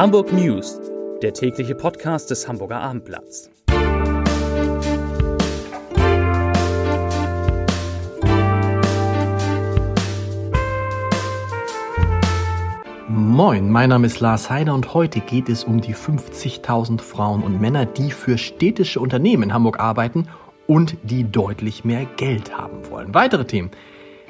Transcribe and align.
Hamburg 0.00 0.32
News, 0.32 0.80
der 1.20 1.34
tägliche 1.34 1.74
Podcast 1.74 2.30
des 2.30 2.48
Hamburger 2.48 2.80
Abendblatts. 2.80 3.50
Moin, 13.08 13.70
mein 13.70 13.90
Name 13.90 14.06
ist 14.06 14.20
Lars 14.20 14.48
Heider 14.48 14.72
und 14.72 14.94
heute 14.94 15.20
geht 15.20 15.50
es 15.50 15.64
um 15.64 15.82
die 15.82 15.94
50.000 15.94 17.02
Frauen 17.02 17.42
und 17.42 17.60
Männer, 17.60 17.84
die 17.84 18.10
für 18.10 18.38
städtische 18.38 19.00
Unternehmen 19.00 19.42
in 19.42 19.52
Hamburg 19.52 19.80
arbeiten 19.80 20.28
und 20.66 20.96
die 21.02 21.30
deutlich 21.30 21.84
mehr 21.84 22.06
Geld 22.16 22.56
haben 22.56 22.88
wollen. 22.88 23.12
Weitere 23.12 23.44
Themen. 23.44 23.70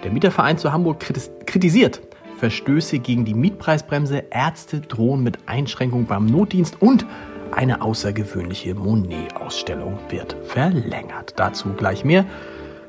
Der 0.03 0.11
Mieterverein 0.11 0.59
zu 0.59 0.73
Hamburg 0.73 0.99
kritisiert 1.47 2.01
Verstöße 2.41 3.01
gegen 3.01 3.27
die 3.27 3.35
Mietpreisbremse, 3.35 4.25
Ärzte 4.31 4.81
drohen 4.81 5.23
mit 5.23 5.39
Einschränkungen 5.47 6.07
beim 6.07 6.25
Notdienst 6.25 6.81
und 6.81 7.05
eine 7.53 7.83
außergewöhnliche 7.83 8.75
Monet-Ausstellung 8.75 9.99
wird 10.09 10.37
verlängert. 10.45 11.35
Dazu 11.37 11.75
gleich 11.75 12.03
mehr. 12.03 12.25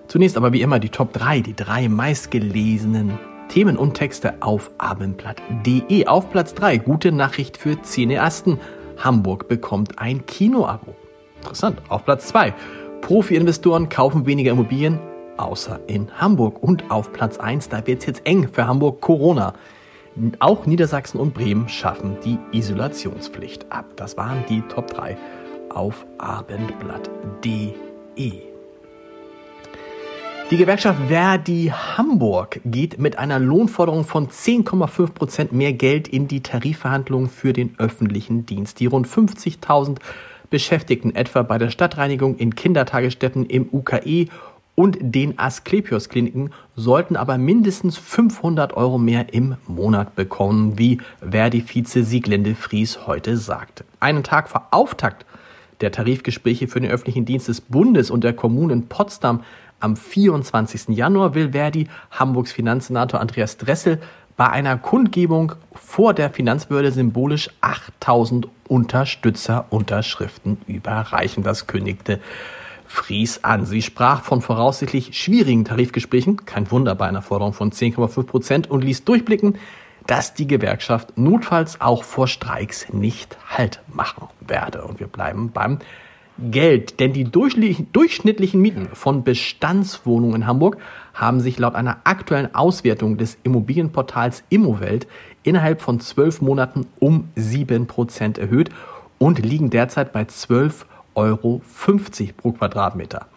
Zunächst 0.07 0.37
aber 0.37 0.53
wie 0.53 0.61
immer 0.61 0.79
die 0.79 0.89
Top 0.89 1.11
3, 1.11 1.41
die 1.41 1.53
drei 1.53 1.89
meistgelesenen 1.89 3.19
Themen 3.49 3.75
und 3.75 3.95
Texte 3.95 4.35
auf 4.39 4.71
abendblatt.de. 4.77 6.07
Auf 6.07 6.31
Platz 6.31 6.53
3, 6.53 6.77
gute 6.77 7.11
Nachricht 7.11 7.57
für 7.57 7.81
Cineasten. 7.81 8.57
Hamburg 8.97 9.49
bekommt 9.49 9.99
ein 9.99 10.25
Kinoabo. 10.25 10.95
Interessant. 11.41 11.81
Auf 11.89 12.05
Platz 12.05 12.27
2, 12.27 12.53
Profi-Investoren 13.01 13.89
kaufen 13.89 14.25
weniger 14.25 14.51
Immobilien, 14.51 14.99
außer 15.37 15.79
in 15.87 16.11
Hamburg. 16.19 16.61
Und 16.61 16.89
auf 16.89 17.13
Platz 17.13 17.37
1, 17.37 17.69
da 17.69 17.85
wird 17.87 17.99
es 17.99 18.05
jetzt 18.05 18.25
eng 18.25 18.49
für 18.51 18.67
Hamburg 18.67 19.01
Corona. 19.01 19.53
Auch 20.39 20.65
Niedersachsen 20.65 21.19
und 21.19 21.33
Bremen 21.33 21.69
schaffen 21.69 22.17
die 22.25 22.37
Isolationspflicht 22.51 23.71
ab. 23.71 23.85
Das 23.95 24.17
waren 24.17 24.43
die 24.49 24.61
Top 24.61 24.87
3 24.87 25.17
auf 25.69 26.05
abendblatt.de. 26.17 27.71
Die 30.51 30.57
Gewerkschaft 30.57 30.99
Verdi 31.07 31.71
Hamburg 31.73 32.59
geht 32.65 32.99
mit 32.99 33.17
einer 33.17 33.39
Lohnforderung 33.39 34.03
von 34.03 34.27
10,5 34.27 35.13
Prozent 35.13 35.53
mehr 35.53 35.71
Geld 35.71 36.09
in 36.09 36.27
die 36.27 36.43
Tarifverhandlungen 36.43 37.29
für 37.29 37.53
den 37.53 37.75
öffentlichen 37.77 38.45
Dienst. 38.45 38.81
Die 38.81 38.87
rund 38.87 39.07
50.000 39.07 39.99
Beschäftigten 40.49 41.15
etwa 41.15 41.43
bei 41.43 41.57
der 41.57 41.69
Stadtreinigung 41.69 42.35
in 42.35 42.53
Kindertagesstätten 42.53 43.45
im 43.45 43.69
UKE 43.71 44.27
und 44.81 44.97
den 44.99 45.37
Asklepios 45.37 46.09
Kliniken 46.09 46.49
sollten 46.75 47.15
aber 47.15 47.37
mindestens 47.37 47.99
500 47.99 48.73
Euro 48.73 48.97
mehr 48.97 49.31
im 49.31 49.57
Monat 49.67 50.15
bekommen, 50.15 50.79
wie 50.79 50.97
Verdi-Vize 51.19 52.03
Sieglinde 52.03 52.55
Fries 52.55 53.05
heute 53.05 53.37
sagte. 53.37 53.85
Einen 53.99 54.23
Tag 54.23 54.49
vor 54.49 54.69
Auftakt 54.71 55.27
der 55.81 55.91
Tarifgespräche 55.91 56.67
für 56.67 56.81
den 56.81 56.89
öffentlichen 56.89 57.25
Dienst 57.25 57.47
des 57.47 57.61
Bundes 57.61 58.09
und 58.09 58.23
der 58.23 58.33
Kommunen 58.33 58.87
Potsdam 58.87 59.43
am 59.79 59.95
24. 59.95 60.87
Januar 60.97 61.35
will 61.35 61.51
Verdi 61.51 61.87
Hamburgs 62.09 62.51
Finanzsenator 62.51 63.19
Andreas 63.19 63.57
Dressel 63.57 64.01
bei 64.35 64.49
einer 64.49 64.79
Kundgebung 64.79 65.51
vor 65.75 66.15
der 66.15 66.31
Finanzbehörde 66.31 66.91
symbolisch 66.91 67.51
8000 67.61 68.47
Unterstützerunterschriften 68.67 70.57
überreichen. 70.65 71.43
Das 71.43 71.67
kündigte 71.67 72.19
Fries 72.91 73.43
an. 73.43 73.65
Sie 73.65 73.81
sprach 73.81 74.21
von 74.21 74.41
voraussichtlich 74.41 75.17
schwierigen 75.17 75.63
Tarifgesprächen, 75.63 76.45
kein 76.45 76.69
Wunder 76.71 76.93
bei 76.93 77.07
einer 77.07 77.21
Forderung 77.21 77.53
von 77.53 77.71
10,5 77.71 78.23
Prozent, 78.23 78.69
und 78.69 78.83
ließ 78.83 79.05
durchblicken, 79.05 79.57
dass 80.07 80.33
die 80.33 80.45
Gewerkschaft 80.45 81.17
notfalls 81.17 81.79
auch 81.79 82.03
vor 82.03 82.27
Streiks 82.27 82.91
nicht 82.91 83.37
Halt 83.49 83.79
machen 83.87 84.27
werde. 84.41 84.83
Und 84.83 84.99
wir 84.99 85.07
bleiben 85.07 85.51
beim 85.53 85.79
Geld, 86.37 86.99
denn 86.99 87.13
die 87.13 87.23
durchschnittlichen 87.23 88.61
Mieten 88.61 88.89
von 88.93 89.23
Bestandswohnungen 89.23 90.41
in 90.41 90.47
Hamburg 90.47 90.77
haben 91.13 91.39
sich 91.39 91.59
laut 91.59 91.75
einer 91.75 91.99
aktuellen 92.03 92.53
Auswertung 92.53 93.17
des 93.17 93.37
Immobilienportals 93.43 94.43
Immowelt 94.49 95.07
innerhalb 95.43 95.81
von 95.81 95.99
zwölf 95.99 96.41
Monaten 96.41 96.87
um 96.99 97.29
sieben 97.35 97.87
Prozent 97.87 98.37
erhöht 98.37 98.69
und 99.17 99.39
liegen 99.39 99.69
derzeit 99.69 100.11
bei 100.13 100.25
12 100.25 100.85
Euro 101.15 101.61
50 101.65 102.37
pro 102.37 102.51
Quadratmeter. 102.51 103.27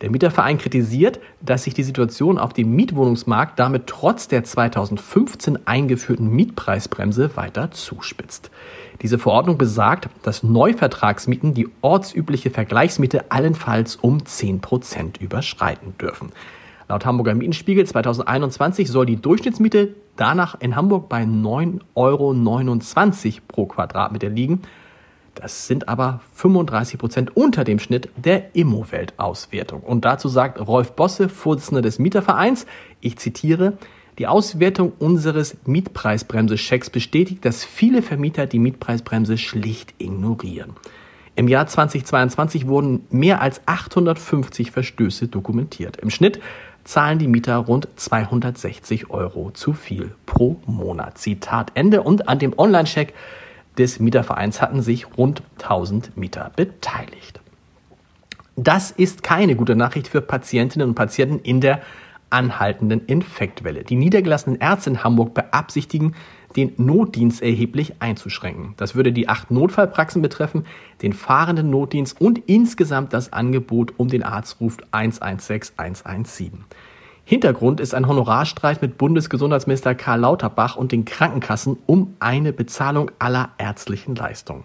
Der 0.00 0.10
Mieterverein 0.10 0.56
kritisiert, 0.56 1.20
dass 1.42 1.64
sich 1.64 1.74
die 1.74 1.82
Situation 1.82 2.38
auf 2.38 2.54
dem 2.54 2.74
Mietwohnungsmarkt 2.74 3.58
damit 3.58 3.86
trotz 3.86 4.28
der 4.28 4.44
2015 4.44 5.66
eingeführten 5.66 6.30
Mietpreisbremse 6.30 7.36
weiter 7.36 7.70
zuspitzt. 7.70 8.50
Diese 9.02 9.18
Verordnung 9.18 9.58
besagt, 9.58 10.08
dass 10.22 10.42
Neuvertragsmieten 10.42 11.52
die 11.52 11.68
ortsübliche 11.82 12.50
Vergleichsmiete 12.50 13.30
allenfalls 13.30 13.96
um 13.96 14.24
10 14.24 14.62
Prozent 14.62 15.20
überschreiten 15.20 15.94
dürfen. 15.98 16.32
Laut 16.88 17.04
Hamburger 17.04 17.34
Mietenspiegel 17.34 17.86
2021 17.86 18.88
soll 18.88 19.04
die 19.04 19.20
Durchschnittsmiete 19.20 19.94
danach 20.16 20.58
in 20.60 20.76
Hamburg 20.76 21.10
bei 21.10 21.22
9,29 21.22 21.84
Euro 21.94 22.34
pro 23.46 23.66
Quadratmeter 23.66 24.30
liegen 24.30 24.62
das 25.40 25.66
sind 25.66 25.88
aber 25.88 26.20
35 26.34 26.98
Prozent 26.98 27.36
unter 27.36 27.64
dem 27.64 27.78
Schnitt 27.78 28.10
der 28.16 28.54
Immowelt-Auswertung. 28.54 29.80
Und 29.80 30.04
dazu 30.04 30.28
sagt 30.28 30.60
Rolf 30.60 30.92
Bosse, 30.92 31.28
Vorsitzender 31.28 31.82
des 31.82 31.98
Mietervereins, 31.98 32.66
ich 33.00 33.16
zitiere, 33.16 33.78
die 34.18 34.26
Auswertung 34.26 34.92
unseres 34.98 35.56
Mietpreisbremse-Checks 35.64 36.90
bestätigt, 36.90 37.44
dass 37.44 37.64
viele 37.64 38.02
Vermieter 38.02 38.46
die 38.46 38.58
Mietpreisbremse 38.58 39.38
schlicht 39.38 39.94
ignorieren. 39.96 40.74
Im 41.36 41.48
Jahr 41.48 41.66
2022 41.66 42.66
wurden 42.66 43.06
mehr 43.10 43.40
als 43.40 43.62
850 43.64 44.72
Verstöße 44.72 45.28
dokumentiert. 45.28 45.96
Im 45.96 46.10
Schnitt 46.10 46.38
zahlen 46.84 47.18
die 47.18 47.28
Mieter 47.28 47.56
rund 47.56 47.88
260 47.96 49.08
Euro 49.08 49.50
zu 49.52 49.72
viel 49.72 50.12
pro 50.26 50.60
Monat. 50.66 51.16
Zitat 51.16 51.72
Ende. 51.74 52.02
Und 52.02 52.28
an 52.28 52.38
dem 52.38 52.58
Online-Check 52.58 53.14
des 53.80 53.98
Mietervereins 53.98 54.60
hatten 54.60 54.82
sich 54.82 55.16
rund 55.16 55.42
1000 55.58 56.16
Mieter 56.16 56.52
beteiligt. 56.54 57.40
Das 58.56 58.90
ist 58.90 59.22
keine 59.22 59.56
gute 59.56 59.74
Nachricht 59.74 60.06
für 60.06 60.20
Patientinnen 60.20 60.88
und 60.88 60.94
Patienten 60.94 61.38
in 61.38 61.60
der 61.60 61.80
anhaltenden 62.28 63.06
Infektwelle. 63.06 63.82
Die 63.82 63.96
niedergelassenen 63.96 64.60
Ärzte 64.60 64.90
in 64.90 65.02
Hamburg 65.02 65.34
beabsichtigen, 65.34 66.14
den 66.56 66.74
Notdienst 66.76 67.42
erheblich 67.42 67.94
einzuschränken. 68.00 68.74
Das 68.76 68.94
würde 68.94 69.12
die 69.12 69.28
acht 69.28 69.50
Notfallpraxen 69.50 70.20
betreffen, 70.20 70.66
den 71.00 71.12
fahrenden 71.12 71.70
Notdienst 71.70 72.20
und 72.20 72.38
insgesamt 72.46 73.12
das 73.12 73.32
Angebot 73.32 73.94
um 73.96 74.08
den 74.08 74.22
Arztruf 74.22 74.76
116 74.90 75.78
117. 75.78 76.64
Hintergrund 77.24 77.80
ist 77.80 77.94
ein 77.94 78.08
Honorarstreit 78.08 78.82
mit 78.82 78.98
Bundesgesundheitsminister 78.98 79.94
Karl 79.94 80.20
Lauterbach 80.20 80.76
und 80.76 80.92
den 80.92 81.04
Krankenkassen 81.04 81.76
um 81.86 82.14
eine 82.18 82.52
Bezahlung 82.52 83.10
aller 83.18 83.50
ärztlichen 83.58 84.14
Leistungen. 84.14 84.64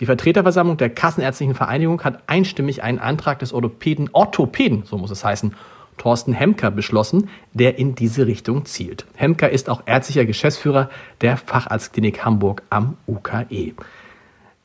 Die 0.00 0.06
Vertreterversammlung 0.06 0.76
der 0.76 0.90
Kassenärztlichen 0.90 1.54
Vereinigung 1.54 2.02
hat 2.02 2.24
einstimmig 2.26 2.82
einen 2.82 2.98
Antrag 2.98 3.38
des 3.38 3.52
Orthopäden, 3.52 4.10
Orthopäden, 4.12 4.82
so 4.84 4.98
muss 4.98 5.10
es 5.10 5.24
heißen, 5.24 5.54
Thorsten 5.96 6.32
Hemker 6.32 6.72
beschlossen, 6.72 7.28
der 7.52 7.78
in 7.78 7.94
diese 7.94 8.26
Richtung 8.26 8.64
zielt. 8.64 9.06
Hemker 9.14 9.50
ist 9.50 9.70
auch 9.70 9.82
ärztlicher 9.86 10.24
Geschäftsführer 10.24 10.90
der 11.20 11.36
Facharztklinik 11.36 12.24
Hamburg 12.24 12.62
am 12.70 12.96
UKE. 13.06 13.74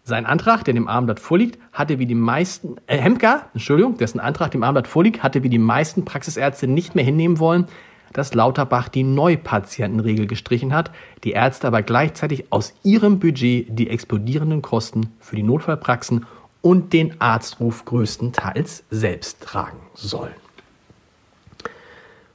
Sein 0.09 0.25
Antrag, 0.25 0.65
der 0.65 0.73
dem 0.73 0.87
Abendblatt 0.87 1.19
vorliegt, 1.19 1.59
hatte 1.71 1.99
wie 1.99 2.07
die 2.07 2.15
meisten, 2.15 2.77
äh, 2.87 2.97
Hemker, 2.97 3.43
Entschuldigung, 3.53 3.97
dessen 3.97 4.19
Antrag 4.19 4.49
dem 4.49 4.63
Abendblatt 4.63 4.87
vorliegt, 4.87 5.21
hatte 5.21 5.43
wie 5.43 5.49
die 5.49 5.59
meisten 5.59 6.03
Praxisärzte 6.03 6.67
nicht 6.67 6.95
mehr 6.95 7.05
hinnehmen 7.05 7.37
wollen, 7.37 7.67
dass 8.11 8.33
Lauterbach 8.33 8.89
die 8.89 9.03
Neupatientenregel 9.03 10.25
gestrichen 10.25 10.73
hat, 10.73 10.89
die 11.23 11.33
Ärzte 11.33 11.67
aber 11.67 11.83
gleichzeitig 11.83 12.51
aus 12.51 12.73
ihrem 12.81 13.19
Budget 13.19 13.67
die 13.69 13.87
explodierenden 13.87 14.63
Kosten 14.63 15.11
für 15.19 15.35
die 15.35 15.43
Notfallpraxen 15.43 16.25
und 16.63 16.91
den 16.91 17.21
Arztruf 17.21 17.85
größtenteils 17.85 18.85
selbst 18.89 19.41
tragen 19.41 19.77
sollen. 19.93 20.33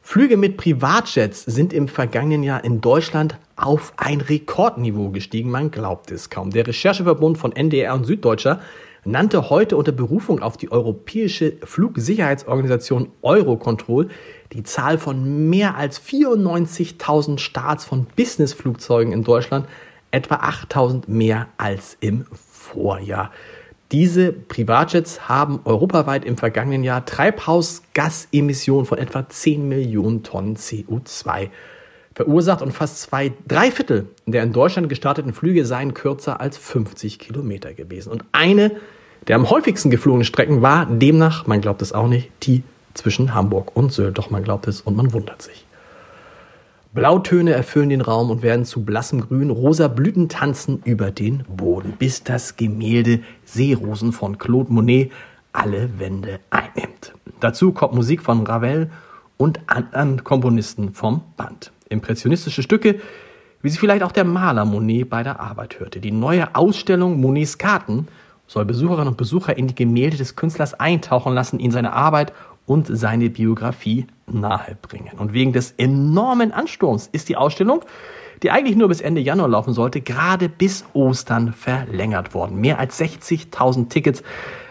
Flüge 0.06 0.37
mit 0.37 0.59
Privatjets 0.59 1.45
sind 1.45 1.73
im 1.73 1.89
vergangenen 1.89 2.43
Jahr 2.43 2.62
in 2.62 2.83
Deutschland 2.83 3.39
auf 3.56 3.95
ein 3.97 4.21
Rekordniveau 4.21 5.09
gestiegen. 5.09 5.51
Man 5.51 5.71
glaubt 5.71 6.11
es 6.11 6.29
kaum. 6.29 6.51
Der 6.51 6.67
Rechercheverbund 6.67 7.39
von 7.39 7.53
NDR 7.53 7.95
und 7.95 8.05
Süddeutscher 8.05 8.61
nannte 9.06 9.49
heute 9.49 9.79
unter 9.79 9.93
Berufung 9.93 10.43
auf 10.43 10.59
die 10.59 10.71
europäische 10.71 11.55
Flugsicherheitsorganisation 11.65 13.09
Eurocontrol 13.23 14.09
die 14.53 14.62
Zahl 14.62 14.99
von 14.99 15.49
mehr 15.49 15.77
als 15.77 16.01
94.000 16.03 17.39
Starts 17.39 17.87
von 17.87 18.07
Businessflugzeugen 18.15 19.12
in 19.12 19.25
Deutschland, 19.25 19.67
etwa 20.11 20.35
8.000 20.37 21.05
mehr 21.07 21.49
als 21.57 21.97
im 22.00 22.27
Vorjahr. 22.31 23.33
Diese 23.93 24.33
Privatjets 24.33 25.29
haben 25.29 25.61
europaweit 25.65 26.25
im 26.25 26.37
vergangenen 26.37 26.85
Jahr 26.85 27.05
Treibhausgasemissionen 27.05 28.87
von 28.87 28.99
etwa 28.99 29.29
10 29.29 29.69
Millionen 29.69 30.23
Tonnen 30.23 30.57
CO2 30.57 31.51
verursacht 32.15 32.63
und 32.63 32.73
fast 32.73 33.01
zwei, 33.01 33.33
drei 33.47 33.71
Viertel 33.71 34.07
der 34.27 34.43
in 34.43 34.53
Deutschland 34.53 34.89
gestarteten 34.89 35.33
Flüge 35.33 35.67
seien 35.67 35.95
kürzer 35.95 36.41
als 36.41 36.57
50 36.57 37.19
Kilometer 37.19 37.75
gewesen. 37.75 38.11
Und 38.11 38.25
eine 38.33 38.73
der 39.27 39.37
am 39.37 39.49
häufigsten 39.49 39.91
geflogenen 39.91 40.25
Strecken 40.25 40.63
war 40.63 40.87
demnach, 40.87 41.47
man 41.47 41.61
glaubt 41.61 41.83
es 41.83 41.93
auch 41.93 42.09
nicht, 42.09 42.31
die 42.43 42.63
zwischen 42.93 43.35
Hamburg 43.35 43.75
und 43.75 43.93
Sylt. 43.93 44.19
Doch 44.19 44.31
man 44.31 44.45
glaubt 44.45 44.69
es 44.69 44.81
und 44.81 44.97
man 44.97 45.13
wundert 45.13 45.43
sich. 45.43 45.65
Blautöne 46.94 47.52
erfüllen 47.55 47.88
den 47.88 48.00
Raum 48.00 48.31
und 48.31 48.43
werden 48.43 48.64
zu 48.64 48.85
blassem 48.85 49.20
Grün. 49.20 49.50
Rosa 49.50 49.88
Blüten 49.88 50.29
tanzen 50.29 50.81
über 50.85 51.11
den 51.11 51.43
Boden, 51.49 51.94
bis 51.99 52.23
das 52.23 52.55
Gemälde 52.55 53.19
Seerosen 53.44 54.12
von 54.12 54.38
Claude 54.38 54.73
Monet 54.73 55.11
alle 55.52 55.99
Wände 55.99 56.38
einnimmt. 56.50 57.12
Dazu 57.41 57.73
kommt 57.73 57.94
Musik 57.94 58.23
von 58.23 58.46
Ravel 58.46 58.93
und 59.37 59.58
anderen 59.67 60.23
Komponisten 60.23 60.94
vom 60.94 61.23
Band. 61.37 61.73
Impressionistische 61.88 62.62
Stücke, 62.62 63.00
wie 63.61 63.70
sie 63.70 63.79
vielleicht 63.79 64.05
auch 64.05 64.12
der 64.12 64.25
Maler 64.25 64.64
Monet 64.64 65.11
bei 65.11 65.25
der 65.25 65.40
Arbeit 65.40 65.81
hörte. 65.81 65.99
Die 65.99 66.12
neue 66.12 66.55
Ausstellung 66.55 67.20
Monets 67.20 67.58
Karten 67.58 68.06
soll 68.47 68.67
Besucherinnen 68.67 69.08
und 69.08 69.17
Besucher 69.17 69.58
in 69.58 69.67
die 69.67 69.75
Gemälde 69.75 70.17
des 70.17 70.37
Künstlers 70.37 70.75
eintauchen 70.75 71.35
lassen, 71.35 71.58
ihn 71.58 71.73
seine 71.73 71.93
Arbeit 71.93 72.32
und 72.67 72.87
seine 72.87 73.31
Biografie 73.31 74.06
nahebringen. 74.26 75.19
Und 75.19 75.32
wegen 75.32 75.53
des 75.53 75.73
enormen 75.73 76.53
Ansturms 76.53 77.09
ist 77.12 77.29
die 77.29 77.37
Ausstellung, 77.37 77.85
die 78.43 78.50
eigentlich 78.50 78.76
nur 78.76 78.88
bis 78.88 79.00
Ende 79.00 79.21
Januar 79.21 79.49
laufen 79.49 79.73
sollte, 79.73 80.00
gerade 80.00 80.49
bis 80.49 80.85
Ostern 80.93 81.53
verlängert 81.53 82.35
worden. 82.35 82.61
Mehr 82.61 82.79
als 82.79 83.00
60.000 83.00 83.88
Tickets 83.88 84.23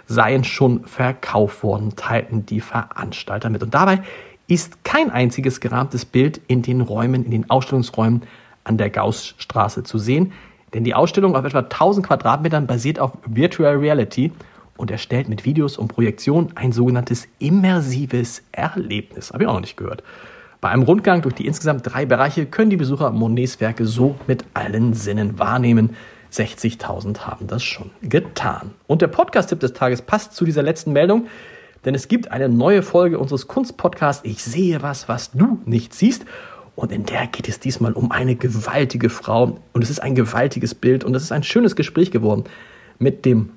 seien 0.05 0.43
schon 0.43 0.85
verkauft 0.85 1.63
worden, 1.63 1.95
teilten 1.95 2.45
die 2.45 2.61
Veranstalter 2.61 3.49
mit. 3.49 3.63
Und 3.63 3.73
dabei 3.73 4.01
ist 4.47 4.83
kein 4.83 5.09
einziges 5.09 5.59
gerahmtes 5.59 6.05
Bild 6.05 6.41
in 6.47 6.61
den 6.61 6.81
Räumen, 6.81 7.25
in 7.25 7.31
den 7.31 7.49
Ausstellungsräumen 7.49 8.23
an 8.63 8.77
der 8.77 8.89
Gaussstraße 8.89 9.83
zu 9.83 9.97
sehen. 9.97 10.33
Denn 10.73 10.83
die 10.83 10.95
Ausstellung 10.95 11.35
auf 11.35 11.45
etwa 11.45 11.59
1000 11.59 12.05
Quadratmetern 12.05 12.67
basiert 12.67 12.99
auf 12.99 13.13
Virtual 13.25 13.75
Reality 13.75 14.31
und 14.77 14.91
erstellt 14.91 15.29
mit 15.29 15.45
Videos 15.45 15.77
und 15.77 15.87
Projektionen 15.87 16.51
ein 16.55 16.71
sogenanntes 16.71 17.27
immersives 17.39 18.43
Erlebnis. 18.51 19.31
Habe 19.31 19.43
ich 19.43 19.49
auch 19.49 19.53
noch 19.53 19.61
nicht 19.61 19.77
gehört. 19.77 20.03
Bei 20.61 20.69
einem 20.69 20.83
Rundgang 20.83 21.21
durch 21.21 21.35
die 21.35 21.45
insgesamt 21.45 21.81
drei 21.83 22.05
Bereiche 22.05 22.45
können 22.45 22.69
die 22.69 22.77
Besucher 22.77 23.11
Monets 23.11 23.59
Werke 23.59 23.85
so 23.85 24.15
mit 24.27 24.45
allen 24.53 24.93
Sinnen 24.93 25.37
wahrnehmen. 25.37 25.95
60.000 26.31 27.19
haben 27.19 27.47
das 27.47 27.63
schon 27.63 27.91
getan. 28.01 28.71
Und 28.87 29.01
der 29.01 29.07
Podcast-Tipp 29.07 29.59
des 29.59 29.73
Tages 29.73 30.01
passt 30.01 30.33
zu 30.33 30.45
dieser 30.45 30.63
letzten 30.63 30.93
Meldung, 30.93 31.27
denn 31.85 31.95
es 31.95 32.07
gibt 32.07 32.31
eine 32.31 32.49
neue 32.49 32.81
Folge 32.81 33.19
unseres 33.19 33.47
Kunstpodcasts 33.47 34.25
Ich 34.25 34.43
sehe 34.43 34.81
was, 34.81 35.09
was 35.09 35.31
du 35.31 35.59
nicht 35.65 35.93
siehst. 35.93 36.25
Und 36.75 36.91
in 36.91 37.05
der 37.05 37.27
geht 37.27 37.49
es 37.49 37.59
diesmal 37.59 37.93
um 37.93 38.11
eine 38.11 38.35
gewaltige 38.35 39.09
Frau. 39.09 39.59
Und 39.73 39.83
es 39.83 39.89
ist 39.89 40.01
ein 40.01 40.15
gewaltiges 40.15 40.73
Bild 40.73 41.03
und 41.03 41.13
es 41.13 41.23
ist 41.23 41.31
ein 41.31 41.43
schönes 41.43 41.75
Gespräch 41.75 42.09
geworden 42.09 42.45
mit 42.99 43.25
dem 43.25 43.51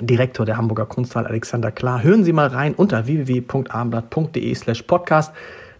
Direktor 0.00 0.44
der 0.46 0.56
Hamburger 0.56 0.86
Kunsthalle 0.86 1.28
Alexander 1.28 1.70
Klar. 1.70 2.02
Hören 2.02 2.24
Sie 2.24 2.32
mal 2.32 2.48
rein 2.48 2.74
unter 2.74 3.06
www.abendblatt.de 3.06 4.54
slash 4.54 4.82
podcast. 4.82 5.32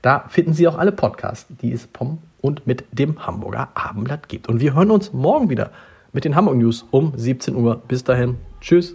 Da 0.03 0.25
finden 0.29 0.53
Sie 0.53 0.69
auch 0.69 0.79
alle 0.79 0.93
Podcasts, 0.93 1.47
die 1.49 1.73
es 1.73 1.89
vom 1.93 2.19
und 2.41 2.67
mit 2.67 2.85
dem 2.93 3.27
Hamburger 3.27 3.71
Abendblatt 3.75 4.29
gibt. 4.29 4.49
Und 4.49 4.61
wir 4.61 4.75
hören 4.75 4.91
uns 4.91 5.13
morgen 5.13 5.49
wieder 5.49 5.71
mit 6.13 6.25
den 6.25 6.37
Hamburg 6.37 6.57
News 6.57 6.87
um 6.91 7.13
17 7.17 7.57
Uhr. 7.57 7.83
Bis 7.89 8.05
dahin. 8.05 8.37
Tschüss. 8.61 8.95